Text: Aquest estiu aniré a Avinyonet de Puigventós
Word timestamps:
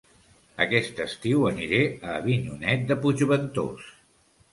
Aquest 0.63 1.01
estiu 1.03 1.43
aniré 1.49 1.81
a 2.05 2.15
Avinyonet 2.21 2.87
de 2.93 2.97
Puigventós 3.05 3.93